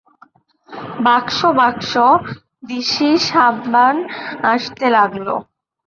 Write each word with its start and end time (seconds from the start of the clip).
বাক্স 1.05 1.37
বাক্স 1.59 1.91
দিশি 2.63 3.09
সাবান 3.27 3.95
আসতে 4.51 4.85
লাগল। 4.95 5.27